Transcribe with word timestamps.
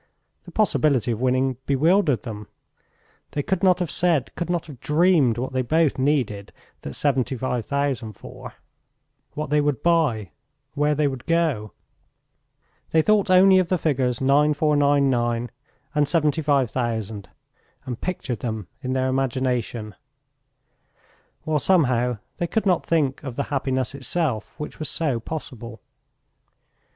The 0.45 0.51
possibility 0.51 1.11
of 1.11 1.21
winning 1.21 1.57
bewildered 1.67 2.23
them; 2.23 2.47
they 3.33 3.43
could 3.43 3.61
not 3.61 3.77
have 3.77 3.91
said, 3.91 4.33
could 4.33 4.49
not 4.49 4.65
have 4.65 4.79
dreamed, 4.79 5.37
what 5.37 5.53
they 5.53 5.61
both 5.61 5.99
needed 5.99 6.51
that 6.81 6.95
seventy 6.95 7.37
five 7.37 7.67
thousand 7.67 8.13
for, 8.13 8.55
what 9.35 9.51
they 9.51 9.61
would 9.61 9.83
buy, 9.83 10.31
where 10.73 10.95
they 10.95 11.07
would 11.07 11.27
go. 11.27 11.73
They 12.89 13.03
thought 13.03 13.29
only 13.29 13.59
of 13.59 13.67
the 13.67 13.77
figures 13.77 14.19
9,499 14.21 15.51
and 15.93 16.09
75,000 16.09 17.29
and 17.85 18.01
pictured 18.01 18.39
them 18.39 18.67
in 18.81 18.93
their 18.93 19.07
imagination, 19.07 19.93
while 21.43 21.59
somehow 21.59 22.17
they 22.37 22.47
could 22.47 22.65
not 22.65 22.83
think 22.83 23.21
of 23.23 23.35
the 23.35 23.43
happiness 23.53 23.93
itself 23.93 24.55
which 24.59 24.79
was 24.79 24.89
so 24.89 25.19
possible. 25.19 25.79